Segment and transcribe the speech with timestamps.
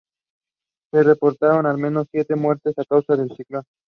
[0.91, 3.63] Se reportaron al menos siete muertes a causa del ciclón.